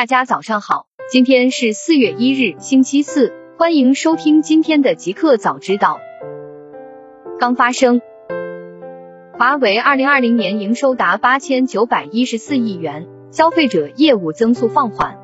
[0.00, 5.98] 大家早上好，今天是四月一日，星期四，欢迎收听今天的极客早知道。
[7.38, 8.00] 刚发生，
[9.38, 15.18] 华为二零二零年营收达八千九百一十四亿元，消费者业务增速放缓。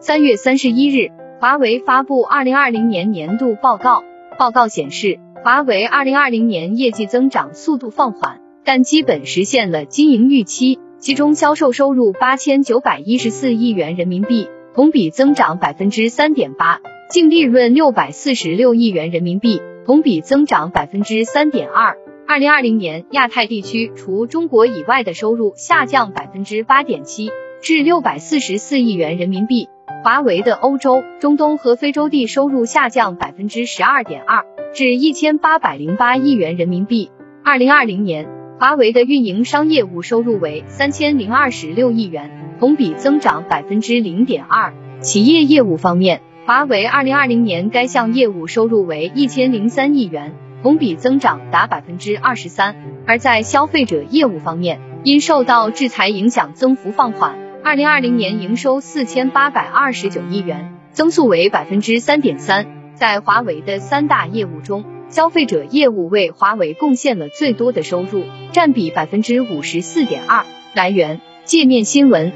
[0.00, 4.02] 三月三十一日，华为发布二零二零年年度报告，
[4.36, 10.80] 报告显示，华为二零二零年业绩增长速度放缓，但基本实现了经营预期。
[11.02, 16.78] 其中销售收入八千九百一十四亿元人民币，同比增长百分之三点八；
[17.10, 21.96] 净利润六百四十六亿元人民币，同比增长百分之三点二。
[22.28, 29.68] 二零二零年，亚太地区除中国以外的收入下降百分之八点七，至六百四十四亿元人民币。
[30.04, 37.10] 华为的欧洲、中东和非洲地收入下降百分之十二点二，至一千八百零八亿元人民币。
[37.42, 38.41] 二零二零年。
[38.62, 44.72] 华为的运营商业务收入为三千零二十六亿元，同比增长百分之零点二。
[45.00, 52.76] 企业业务方面，华为二零二零年该项业务收入为一千零三亿元，同比增长达百分之二十三。
[53.04, 57.34] 而在消费者业务方面，因受到制裁影响，增幅放缓。
[57.64, 62.68] 二零二零年营收四千八百二十九亿元，增速为百分之三点三。
[62.94, 70.46] 在华为的三大业务中，消费者业务为华为贡献了最多的收入，占比百分之五十四点二。
[70.72, 72.32] 来源：界面新闻。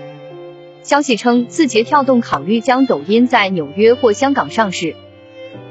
[0.82, 4.94] 消息称，字节跳动考虑将抖音在纽约或香港上市。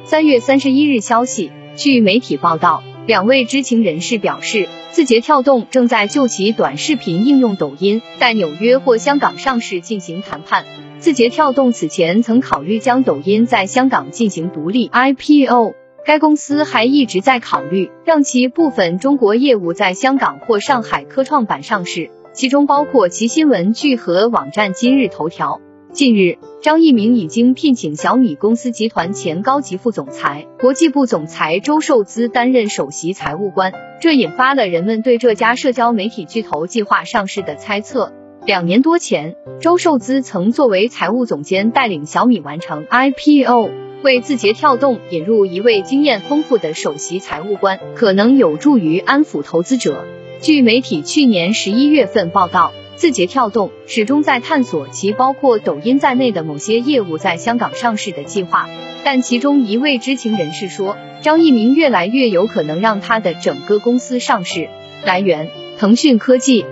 [0.03, 10.65] 三月三十一日消息，据媒体报道，两位知情人士表示，字节跳动正在就其短视频应用抖音在纽约或香港上市进行谈判。
[10.97, 15.84] 字节跳动此前曾考虑将抖音在香港进行独立 IPO。
[16.05, 25.61] 该公司还一直在考虑让其部分中国业务在香港或上海科创板上市，其中包括其新闻聚合网站今日头条。
[25.93, 38.13] 近日，张一鸣已经聘请小米公司集团前高级副总裁、国际部总裁周受资担任首席财务官，这引发了人们对这家社交媒体巨头计划上市的猜测。
[38.45, 43.84] 两年多前，周受资曾作为财务总监带领小米完成 IPO。
[44.05, 50.05] 为字节跳动引入一位经验丰富的首席财务官，可能有助于安抚投资者。
[50.41, 58.69] 据媒体去年十一月份报道，字节跳动始终在探索其包括抖音在内的某些业务在香港上市的计划。
[59.03, 64.69] 但其中一位知情人士说，张一鸣越来越有可能让他的整个公司上市。
[65.03, 65.49] 来源：
[65.79, 66.63] 腾讯科技。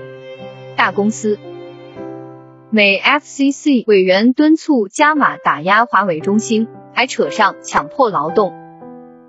[0.75, 1.39] 大公司。
[2.69, 6.67] 美 FCC 委员敦促加码打压华为、中兴。
[6.93, 8.53] 还扯上强迫劳动。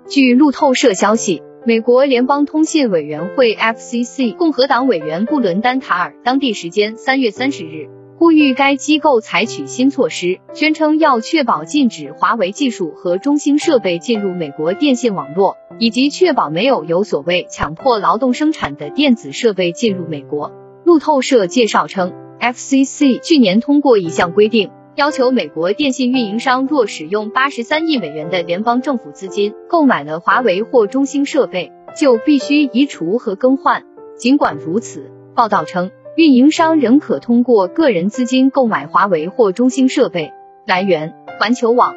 [0.07, 20.53] 据路透社消息，美国联邦通信委员会 FCC 共和党委员布伦丹塔尔当地时间三月三十日呼吁该机构采取新措施，宣称要确保禁止华为技术和中兴设备进入美国电信网络，以及确保没有有所谓强迫劳动生产的电子设备进入美国。
[20.85, 24.69] 路透社介绍称，FCC 去年通过一项规定。
[24.95, 33.83] 要求美国电信运营商若使用八十三亿美元的联邦政府资金购买了华为或中兴设备，就必须移除和更换。
[34.17, 40.31] 尽管如此，报道称运营商仍可通过个人资金购买华为或中兴设备。
[40.65, 41.93] 来源：环球网。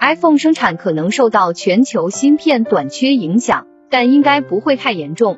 [0.00, 5.36] iPhone 生产可能受到全球芯片短缺影响，但应该不会太严重。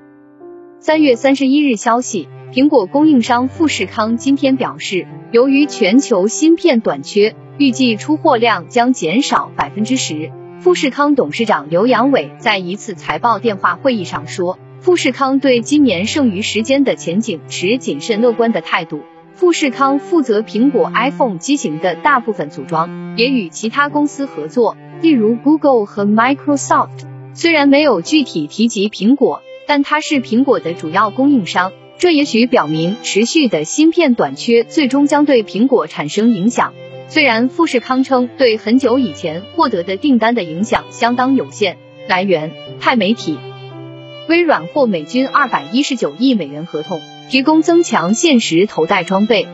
[0.78, 2.28] 三月三十一日消息。
[2.50, 10.32] 苹果供应商富士康今天表示，由于全球芯片短缺，预计出货量将减少百分之十。
[10.58, 19.02] 富士康董事长刘扬伟在一次财报电话会议上说，富士康对今年剩余时间的前景持谨慎乐观的态度。
[19.34, 27.06] 富士康负责苹果 iPhone 机型的大部分组装，也与其他公司合作，例如 Google 和 Microsoft。
[27.34, 31.72] 虽然没有具体提及苹果，但它是苹果的主要供应商。
[31.98, 36.72] 这也许表明，持续的芯片短缺最终将对苹果产生影响。
[37.08, 41.76] 虽然富士康称对很久以前获得的订单的影响相当有限。
[42.06, 43.36] 来源：泰媒体。
[44.28, 47.00] 微软获美军二百一十九亿美元合同，
[47.30, 49.48] 提供增强现实头戴装备。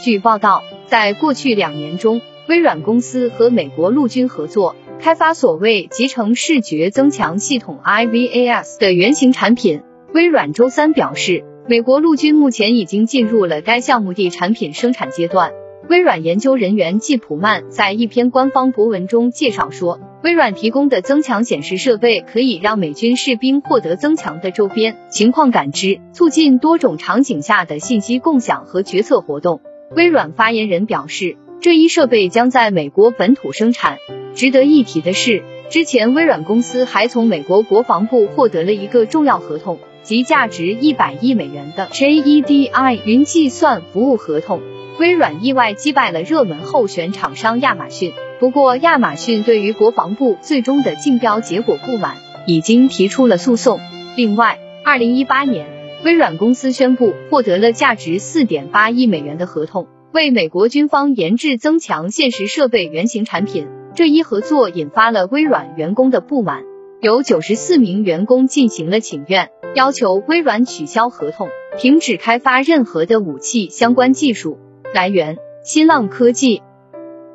[0.00, 9.80] 据报道，在过去两年中，微软公司和美国陆军合作，开发所谓集成视觉增强系统 IVAS 的原型产品。
[10.14, 11.42] 微软周三表示。
[11.68, 15.50] 美国陆军目前已经进入了该项目的产品生产阶段。
[15.88, 29.60] 微软研究人员季普曼在一篇官方博文中介绍说，微软提供的增强显示设备可以让美军士兵获得增强的周边情况感知，促进多种场景下的信息共享和决策活动。
[29.90, 33.98] 微软发言人表示，这一设备将在美国本土生产。
[34.34, 44.62] 值得一提的是，之前微软公司还从美国国防部获得了一个重要合同，及价值一百亿美元的 JEDI 云计算服务合同。
[45.00, 48.12] 微软意外击败了热门候选厂商亚马逊。
[48.38, 52.14] 不过，亚马逊对于国防部最终的竞标结果不满，
[52.46, 53.80] 已经提出了诉讼。
[54.16, 55.66] 另外，二零一八年，
[56.04, 63.66] 微软公司宣布获得了价值四点八亿美元的合同，为美国军方研制增强现实设备原型产品。
[63.96, 66.62] 这一合作引发了微软员工的不满，
[67.02, 74.58] 有九十四名员工进行了请愿，要求微软取消合同，停止开发任何的武器相关技术。
[74.94, 76.62] 来源：新浪科技。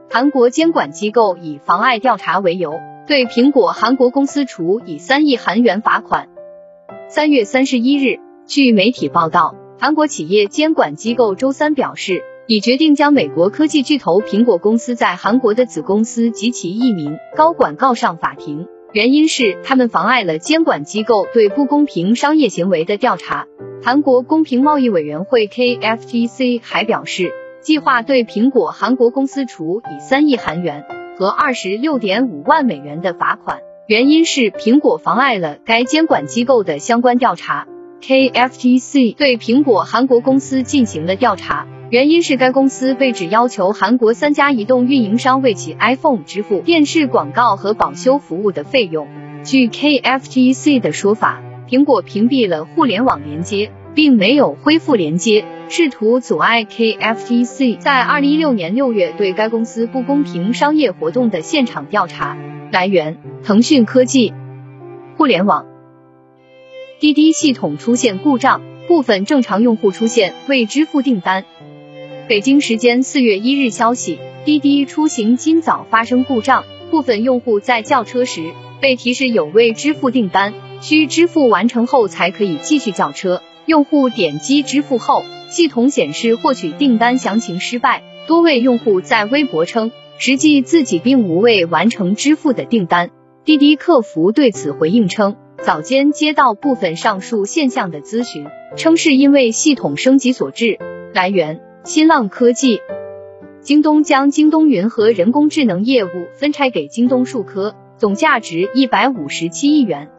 [0.10, 6.30] 韩国监管机构以妨碍调查为由，对苹果韩国公司处以三亿韩元罚款。
[7.10, 23.48] 三月三十一日，据媒体报道，韩国企业监管机构周三表示，已决定将美国科技巨头苹果公司在韩国的子公司及其一名高管告上法庭，原因是他们妨碍了监管机构对不公平商业行为的调查。
[23.84, 27.32] 韩国公平贸易委员会 KFTC 还表示。
[27.62, 30.84] 计划对苹果韩国公司处以三亿韩元
[31.16, 37.68] 和二十六点五万美元的罚款，原因是苹果妨碍了该监管机构的相关调查。
[38.02, 49.10] KFTC 对苹果韩国公司进行了调查，原因是该公司被指要求韩国三家移动运营商为其 iPhone 支付电视广告和保修服务的费用。
[49.44, 53.72] 据 KFTC 的说法，苹果屏蔽了互联网连接。
[53.94, 62.38] 并没有恢复连接，试图阻碍 KFTC 在二零一六年六月对该公司不公平商业活动的现场调查。
[62.72, 64.34] 来源：腾讯科技。
[65.18, 65.66] 互联网。
[67.02, 71.44] 滴滴系统出现故障，部分正常用户出现未支付订单。
[72.32, 83.42] 北京时间四月一日消息，滴滴出行今早发生故障，部分用户在叫车时被提示有未支付订单，需支付完成后才可以继续叫车。
[83.66, 88.02] 用户点击支付后，系统显示获取订单详情失败。
[88.28, 93.10] 多位用户在微博称，实际自己并无未完成支付的订单。
[93.44, 98.46] 滴滴客服对此回应称，早间接到部分上述现象的咨询，
[98.78, 100.80] 称是因为系统升级所致。
[101.14, 102.80] 来源：新浪科技。
[103.62, 110.10] 京东将京东云和人工智能业务分拆给京东数科，总价值一百五十七亿元。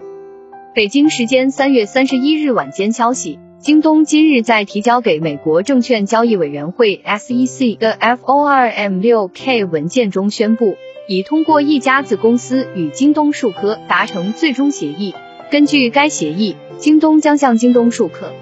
[0.75, 10.75] 北京时间三月三十一日晚间消息，京东今日在提交给美国证券交易委员会 SEC 的 FORM 六 K 文件中宣布，
[11.07, 15.15] 已通过一家子公司与京东数科达成最终协议。
[15.49, 18.33] 根据该协议，京东将向京东数科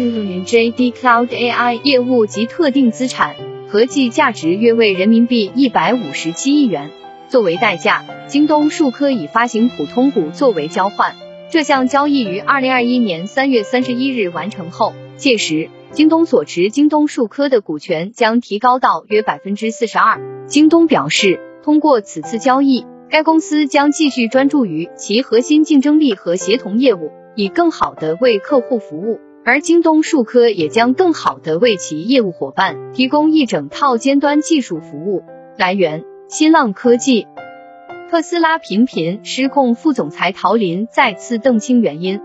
[0.00, 3.36] JD Cloud AI 业务及特定资产，
[3.68, 6.90] 合计价值约为人民币一百五十七亿元。
[7.28, 11.14] 作为代价，京东数科已发行普通股作为交换。
[11.50, 20.20] 这项交易于二零二一年三月三十一日完成后，届时京东所持京东数科的股权将提高到约百分之四十二。
[20.46, 29.20] 京东表示，通过此次交易，该公司将继续专注于其核心竞争力和协同业务，以更好的为客户服务。
[29.44, 35.22] 而京东数科也将更好的为其业务伙伴提供一整套尖端技术服务。
[35.58, 36.04] 来源。
[36.32, 37.26] 新浪科技，
[38.08, 42.20] 特斯拉频频失控，副总裁陶林再次澄清原因。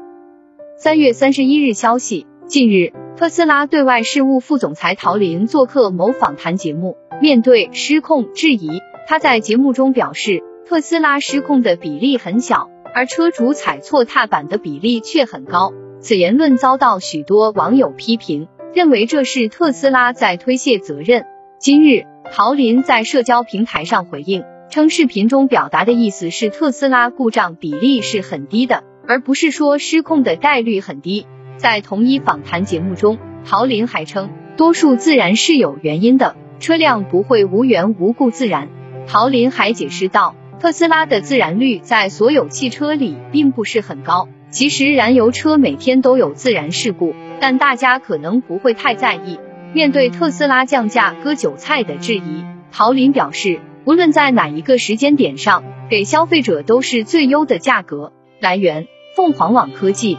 [0.77, 15.73] 三月三十一日消息，近日，特斯拉对外事务副总裁陶林做客某访谈节目，面对失控质疑，他在节目中表示，特斯拉失控的比例很小，而车主踩错踏板的比例却很高。
[16.05, 21.25] 此言论遭到许多网友批评，认为这是特斯拉在推卸责任。
[21.57, 22.05] 今日。
[22.31, 31.25] 陶林在社交平台上回应称，视频中表达的意思是特斯拉故障比例是很低的，而不是说失控的概率很低。
[31.57, 38.69] 在同一访谈节目中，陶林还称，多数自燃是有原因的，车辆不会无缘无故自燃。
[39.07, 44.27] 陶林还解释道，特斯拉的自燃率在所有汽车里并不是很高。
[44.49, 49.39] 其实燃油车每天都有自燃事故，但大家可能不会太在意。
[49.73, 58.13] 面对特斯拉降价割韭菜的质疑，陶林表示，无论在哪一个时间点上，给消费者都是最优的价格。
[58.39, 60.17] 来源：凤凰网科技。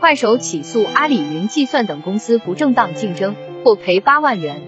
[0.00, 4.62] 快手起诉阿里云计算等公司不正当竞争，获赔八万元。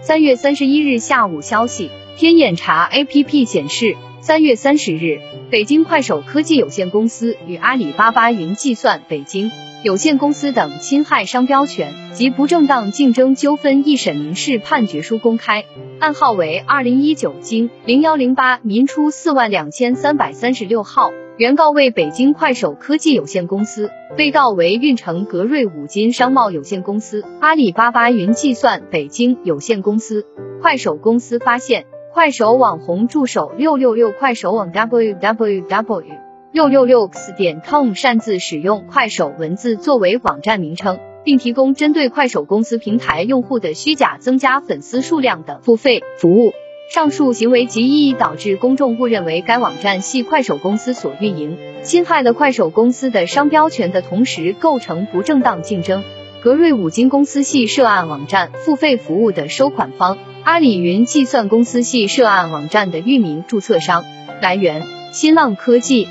[0.00, 5.20] 三月三十一日下午消息，天眼查 APP 显示，三月三十日，
[5.52, 9.52] 北京快手科技有限公司与阿里巴巴云计算北京。
[9.84, 15.64] 有限公司等侵害商标权及不正当竞争纠纷一审民事判决书公开，
[16.00, 21.12] 案号为二零一九京零幺零八民初四万两千三百三十六号。
[21.36, 30.26] 原告为北京快手科技有限公司，被告为运城格瑞五金商贸有限公司、阿里巴巴云计算北京有限公司。
[30.60, 31.84] 快手公司发现，
[32.16, 36.04] 快手网红助手六六六快手网 www
[36.50, 46.54] 六六六 x 点 com 擅自使用快手文字作为网站名称，并提供针对快手公司平台用户的虚假增加粉丝数量的付费服务。
[46.90, 56.02] 上述行为极易导致公众误认为该网站系快手公司所运营，侵害了快手公司的商标权的同时，构成不正当竞争。
[56.42, 60.16] 格瑞五金公司系涉案网站付费服务的收款方，
[60.46, 64.04] 阿里云计算公司系涉案网站的域名注册商。
[64.40, 66.06] 来源：新浪科技。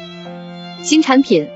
[0.84, 1.48] 新产品。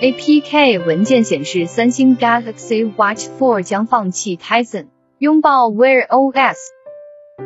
[0.00, 4.86] APK 文件显示，三星 Galaxy Watch 4将放弃 Tizen，
[5.18, 6.54] 拥抱 Wear OS。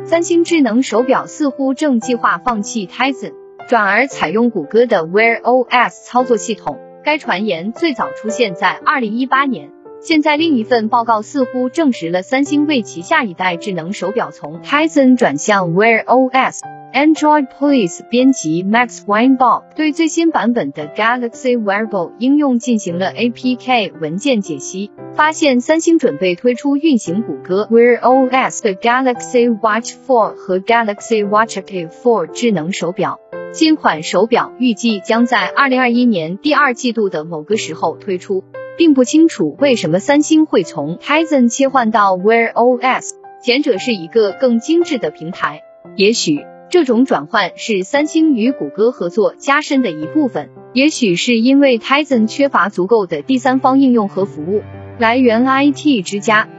[0.05, 3.33] 三星智能手表似乎正计划放弃 Tizen，
[3.67, 6.77] 转而采用谷歌的 Wear OS 操作系统。
[7.03, 9.71] 该传言最早出现在二零一八年。
[10.07, 16.59] 现在另一份报告似乎证实了三星为其下一代智能手表从 Tizen 转向 Wear OS。
[16.93, 29.95] Android Police 编辑 Max Weinbach 对最新版本的 Galaxy Wearable 应用进行了 APK 文件解析，发现三星准备推出运行谷歌 Wear OS 的 Galaxy Watch
[30.07, 33.19] 4和 Galaxy Watch Active 4智能手表。
[33.53, 38.43] 新款手表预计将在二零二一年第二季度的某个时候推出，
[38.77, 43.09] 并不清楚为什么三星会从 Tizen 切换到 Wear OS，
[43.41, 45.61] 前者是一个更精致的平台，
[45.95, 46.45] 也许。
[46.67, 54.61] 这种转换是三星与谷歌合作加深的一部分，也许是因为 Tizen 缺乏足够的第三方应用和服务。
[54.97, 56.49] 来源：IT 之家。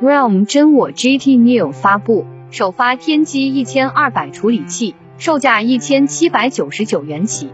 [0.00, 7.50] Realme 真我 GT Neo 发布，首发天玑一千二百处理器，售价一千七百九十九元起。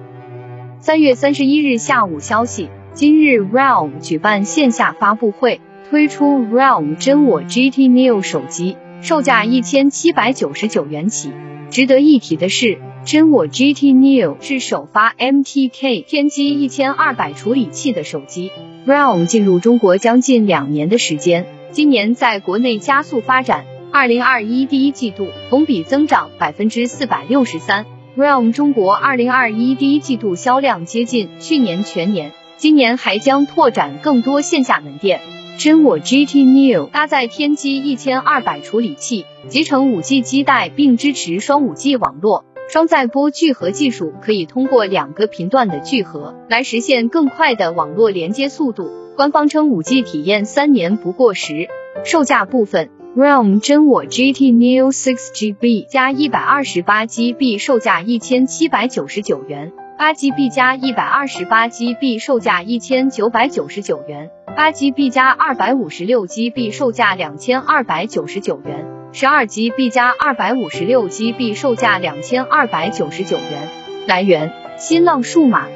[0.80, 2.68] 三月三十一日下午消息，
[3.00, 11.32] 今日 Realme 举办线下发布会，推出 Realme 真我 GT Neo 手机，售价一千七百九十九元起。
[11.70, 12.76] 值得一提的是，
[13.06, 18.50] 真我 GT Neo 是首发 MTK 天玑一千二百处理器的手机。
[18.86, 23.64] Realme 进入中国将近两年的时间，今年在国内加速发展。
[23.90, 27.86] 二零二一第一季度同比增长百分之四百六十三。
[28.14, 35.22] Realme 中国二零二一第一季度销量接近去年全年，今年还将拓展更多线下门店。
[35.56, 42.44] 真我 GT Neo 搭载天玑一千二百处理器，集成五 G 基带，并支持双五 G 网络。
[42.68, 48.90] 双载波聚合技术可以通过两个频段的聚合来实现更快的网络连接速度。
[49.16, 51.66] 官方称五 G 体验三年不过时。
[52.04, 64.30] 售价部分，Realme 真我 GT Neo 6GB 加一百二十八 GB 售价一千七百九十九元，八 GB 加一百二十八 GB 售价一千九百九十九元。
[64.56, 73.68] 八 GB 加二百五十六 GB 售价两千二百九十九元，十二 GB 加二百五十六 GB 售价两千二百九十九元。
[74.06, 75.66] 来源：新浪数码。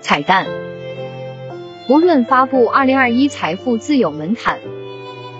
[0.00, 0.48] 彩蛋：
[1.86, 4.58] 胡润发布二零二一财富自由门槛。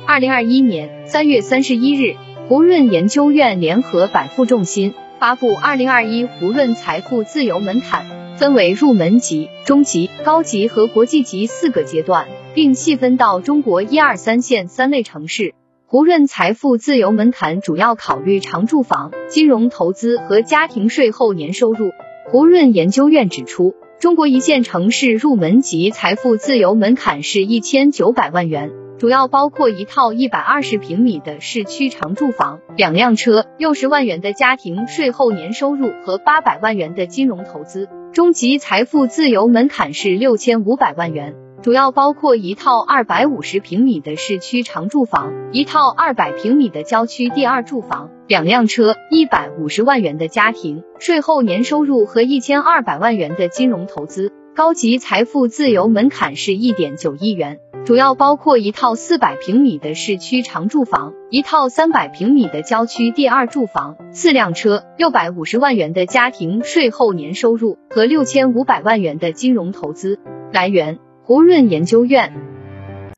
[0.06, 2.14] 二零二一年三月三十一日，
[2.46, 12.26] 胡润研究院联合百富中心发布二零二一胡润财富自由门槛，分为入门级、中级、高级和国际级四个阶段。
[12.54, 15.52] 并细分到中国一二三线三类城市。
[15.85, 21.90] 胡润财富自由门槛主要考虑常住房、金融投资和家庭税后年收入。
[22.30, 37.90] 胡润研究院指出，中国一线城市入门级财富自由门槛是一千九百万元，主要包括一套一百二十平米的市区常住房、两辆车、六十万元的家庭税后年收入和八百万元的金融投资。
[38.14, 41.34] 中级财富自由门槛是六千五百万元。
[41.62, 54.32] 主要包括一套二百五十平米的市区常住房，一套二百平米的郊区第二住房，两辆车，一百五十万元的家庭税后年收入和一千二百万元的金融投资。
[54.56, 70.18] 高级财富自由门槛是一点九亿元，主要包括一套四百平米的市区常住房，一套三百平米的郊区第二住房，四辆车，六百五十万元的家庭税后年收入和六千五百万元的金融投资。
[70.54, 71.00] 来源。
[71.22, 72.55] 胡润研究院。